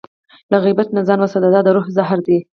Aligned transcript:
له 0.51 0.57
غیبت 0.63 0.87
نه 0.95 1.01
ځان 1.07 1.19
وساته، 1.21 1.47
دا 1.53 1.61
د 1.65 1.67
روح 1.75 1.85
زهر 1.97 2.19
دی. 2.27 2.37